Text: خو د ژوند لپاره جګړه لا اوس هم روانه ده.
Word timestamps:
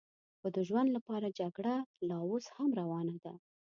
خو 0.39 0.47
د 0.55 0.57
ژوند 0.67 0.89
لپاره 0.97 1.35
جګړه 1.39 1.75
لا 2.09 2.17
اوس 2.27 2.45
هم 2.55 2.69
روانه 2.79 3.15
ده. 3.25 3.33